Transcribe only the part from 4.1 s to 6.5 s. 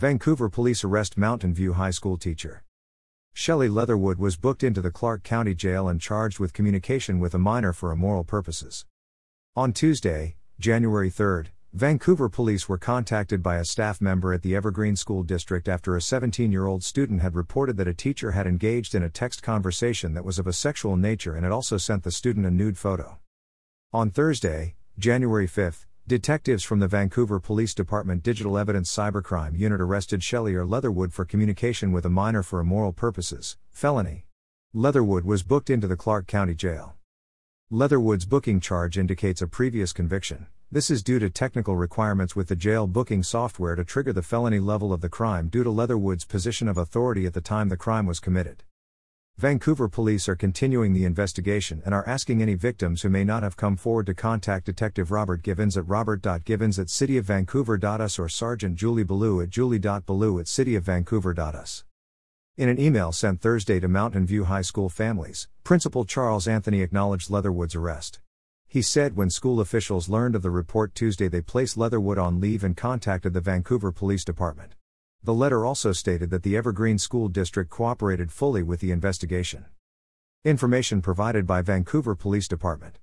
was booked into the Clark County Jail and charged